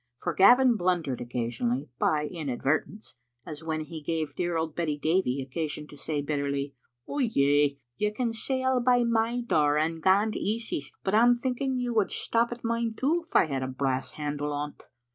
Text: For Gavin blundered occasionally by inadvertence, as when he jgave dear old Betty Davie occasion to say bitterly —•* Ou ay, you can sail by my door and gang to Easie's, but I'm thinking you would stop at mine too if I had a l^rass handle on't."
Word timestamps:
For 0.17 0.33
Gavin 0.33 0.77
blundered 0.77 1.21
occasionally 1.21 1.87
by 1.99 2.25
inadvertence, 2.25 3.13
as 3.45 3.63
when 3.63 3.81
he 3.81 4.03
jgave 4.03 4.33
dear 4.33 4.57
old 4.57 4.75
Betty 4.75 4.97
Davie 4.97 5.43
occasion 5.43 5.85
to 5.89 5.95
say 5.95 6.23
bitterly 6.23 6.73
—•* 7.09 7.13
Ou 7.13 7.19
ay, 7.21 7.77
you 7.97 8.11
can 8.11 8.33
sail 8.33 8.79
by 8.79 9.03
my 9.03 9.41
door 9.41 9.77
and 9.77 10.01
gang 10.01 10.31
to 10.31 10.39
Easie's, 10.39 10.91
but 11.03 11.13
I'm 11.13 11.35
thinking 11.35 11.77
you 11.77 11.93
would 11.93 12.09
stop 12.09 12.51
at 12.51 12.63
mine 12.63 12.95
too 12.95 13.25
if 13.27 13.35
I 13.35 13.45
had 13.45 13.61
a 13.61 13.67
l^rass 13.67 14.13
handle 14.13 14.51
on't." 14.53 14.87